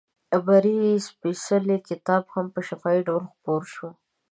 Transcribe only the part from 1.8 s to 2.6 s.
کتاب هم په